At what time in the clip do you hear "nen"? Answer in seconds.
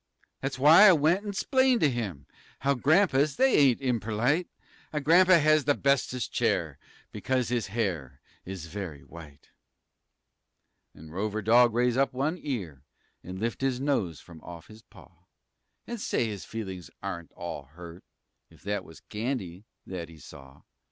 10.95-11.11